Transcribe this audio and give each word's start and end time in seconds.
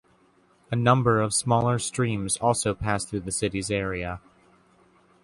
A 0.71 0.75
number 0.75 1.21
of 1.21 1.31
smaller 1.31 1.77
streams 1.77 2.35
also 2.37 2.73
pass 2.73 3.05
through 3.05 3.19
the 3.19 3.31
city's 3.31 3.69
area. 3.69 4.19